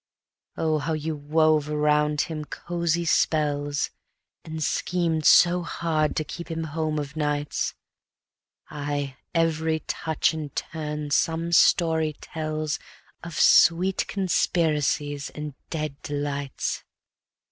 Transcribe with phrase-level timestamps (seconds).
[0.57, 3.91] Oh, how you wove around him cozy spells,
[4.43, 7.75] And schemed so hard to keep him home of nights!
[8.71, 12.79] Aye, every touch and turn some story tells
[13.23, 16.83] Of sweet conspiracies and dead delights.